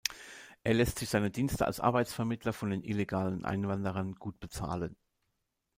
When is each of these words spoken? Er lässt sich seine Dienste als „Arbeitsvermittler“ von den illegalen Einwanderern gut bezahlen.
Er 0.63 0.73
lässt 0.73 0.97
sich 0.97 1.09
seine 1.11 1.29
Dienste 1.29 1.67
als 1.67 1.79
„Arbeitsvermittler“ 1.79 2.53
von 2.53 2.71
den 2.71 2.81
illegalen 2.83 3.45
Einwanderern 3.45 4.15
gut 4.15 4.39
bezahlen. 4.39 4.95